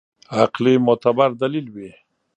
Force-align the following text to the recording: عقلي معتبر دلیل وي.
عقلي 0.37 0.73
معتبر 0.85 1.29
دلیل 1.41 1.67
وي. 1.75 1.89